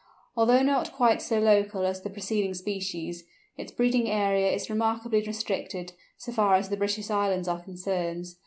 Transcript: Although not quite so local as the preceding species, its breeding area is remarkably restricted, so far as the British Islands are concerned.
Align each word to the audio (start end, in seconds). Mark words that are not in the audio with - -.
Although 0.35 0.63
not 0.63 0.93
quite 0.93 1.21
so 1.21 1.37
local 1.39 1.85
as 1.85 2.01
the 2.01 2.09
preceding 2.09 2.55
species, 2.55 3.23
its 3.55 3.71
breeding 3.71 4.09
area 4.09 4.49
is 4.51 4.67
remarkably 4.67 5.21
restricted, 5.21 5.93
so 6.17 6.31
far 6.31 6.55
as 6.55 6.69
the 6.69 6.75
British 6.77 7.11
Islands 7.11 7.47
are 7.47 7.61
concerned. 7.61 8.25